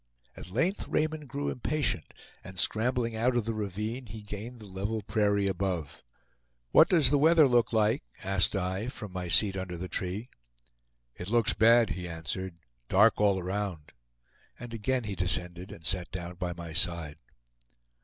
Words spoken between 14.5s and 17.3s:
and again he descended and sat down by my side.